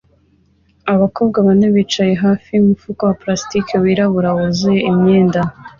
Abakobwa 0.93 1.37
bane 1.45 1.67
bicaye 1.75 2.13
hafi 2.23 2.47
yumufuka 2.55 3.01
wa 3.09 3.15
plastiki 3.21 3.73
wirabura 3.83 4.29
wuzuye 4.35 4.79
umwenda 4.91 5.41